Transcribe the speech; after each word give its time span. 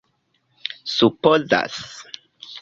supozas 0.95 1.75